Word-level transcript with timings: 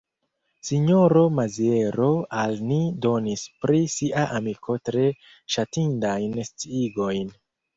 Sinjoro 0.69 1.21
Maziero 1.39 2.07
al 2.43 2.57
ni 2.71 2.79
donis 3.07 3.43
pri 3.67 3.83
sia 3.99 4.25
amiko 4.41 4.79
tre 4.91 5.07
ŝatindajn 5.57 6.37
sciigojn. 6.53 7.33